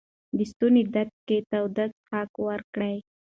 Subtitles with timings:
[0.37, 2.95] د ستوني درد کې تودې څښاک ورکړئ.